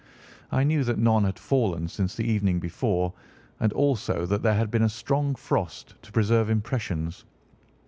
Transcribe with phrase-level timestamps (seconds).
[0.51, 3.13] I knew that none had fallen since the evening before,
[3.59, 7.23] and also that there had been a strong frost to preserve impressions.